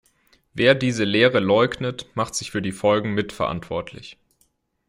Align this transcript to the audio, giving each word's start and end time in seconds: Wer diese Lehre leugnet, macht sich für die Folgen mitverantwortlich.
Wer 0.55 0.73
diese 0.73 1.03
Lehre 1.03 1.39
leugnet, 1.39 2.09
macht 2.15 2.33
sich 2.33 2.49
für 2.49 2.63
die 2.63 2.71
Folgen 2.71 3.13
mitverantwortlich. 3.13 4.17